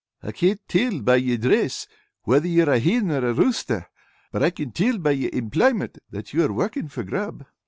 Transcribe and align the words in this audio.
"I 0.23 0.31
can't 0.31 0.59
till 0.67 1.03
by 1.03 1.17
your 1.17 1.37
dress 1.37 1.85
whether 2.23 2.47
you 2.47 2.63
are 2.65 2.71
a 2.73 2.79
hin 2.79 3.11
or 3.11 3.23
a 3.23 3.33
rooster. 3.35 3.85
But 4.31 4.41
I 4.41 4.49
can 4.49 4.71
till 4.71 4.97
by 4.97 5.11
your 5.11 5.29
employmint 5.29 5.99
that 6.09 6.33
you 6.33 6.43
are 6.43 6.51
working 6.51 6.87
for 6.87 7.03
grub. 7.03 7.45